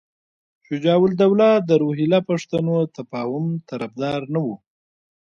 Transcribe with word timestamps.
شجاع 0.67 0.99
الدوله 1.09 1.49
د 1.67 1.69
روهیله 1.81 2.19
پښتنو 2.29 2.75
تفاهم 2.97 3.45
طرفدار 3.69 4.21
نه 4.33 4.39
وو. 4.45 4.55